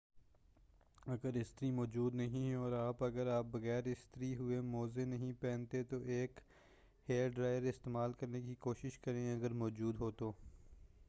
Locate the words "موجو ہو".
9.53-10.31